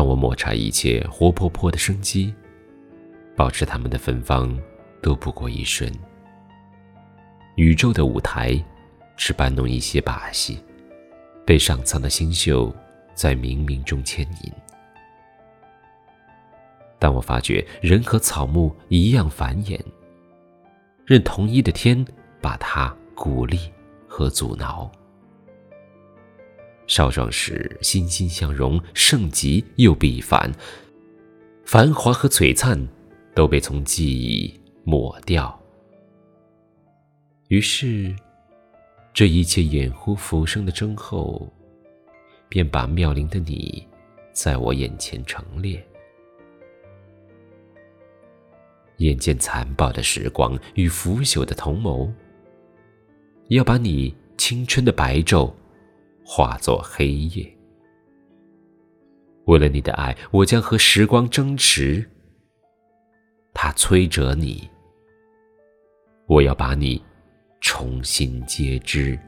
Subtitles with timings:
[0.00, 2.32] 当我抹茶一切活泼泼的生机，
[3.36, 4.58] 保持它们的芬芳，
[5.02, 5.92] 都不过一瞬。
[7.56, 8.58] 宇宙的舞台，
[9.14, 10.58] 只搬弄一些把戏，
[11.44, 12.74] 被上苍的星宿
[13.12, 14.50] 在冥冥中牵引。
[16.98, 19.78] 当我发觉人和草木一样繁衍，
[21.04, 22.02] 任同一的天
[22.40, 23.70] 把它鼓励
[24.08, 24.90] 和阻挠。
[26.90, 30.50] 少壮时，欣欣向荣，盛极又必反。
[31.64, 32.76] 繁华和璀璨
[33.32, 34.52] 都被从记忆
[34.82, 35.56] 抹掉。
[37.46, 38.12] 于是，
[39.14, 41.48] 这一切掩护浮生的征候，
[42.48, 43.86] 便把妙龄的你，
[44.32, 45.80] 在我眼前陈列。
[48.96, 52.12] 眼见残暴的时光与腐朽的同谋，
[53.46, 55.54] 要把你青春的白昼。
[56.24, 57.58] 化作黑夜。
[59.46, 62.08] 为了你的爱，我将和时光争执。
[63.52, 64.68] 它摧折你，
[66.26, 67.02] 我要把你
[67.60, 69.18] 重新接枝。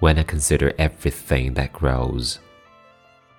[0.00, 2.38] When I consider everything that grows,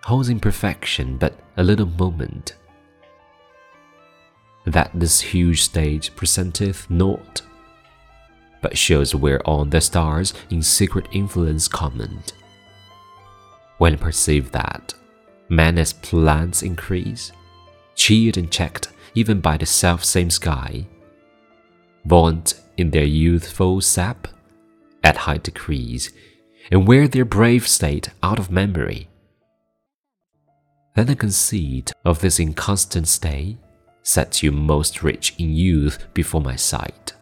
[0.03, 2.55] holds imperfection but a little moment,
[4.65, 7.41] that this huge stage presenteth naught,
[8.61, 12.33] but shows whereon the stars in secret influence comment.
[13.77, 14.93] When I perceive that,
[15.47, 17.31] man as plants increase,
[17.95, 20.85] cheered and checked even by the self same sky,
[22.05, 24.27] vaunt in their youthful sap,
[25.03, 26.11] at high decrees,
[26.71, 29.07] and wear their brave state out of memory.
[30.95, 33.57] Then the conceit of this inconstant stay
[34.03, 37.13] sets you most rich in youth before my sight.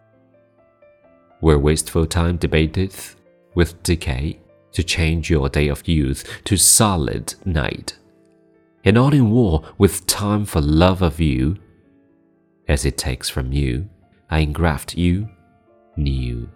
[1.40, 3.16] Where wasteful time debateth
[3.54, 4.40] with decay
[4.72, 7.96] to change your day of youth to solid night,
[8.84, 11.56] and all in war with time for love of you,
[12.68, 13.88] as it takes from you,
[14.30, 15.28] I engraft you
[15.96, 16.50] new.